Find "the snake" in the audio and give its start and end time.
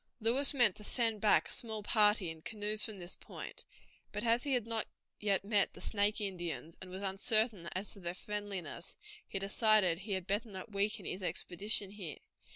5.73-6.19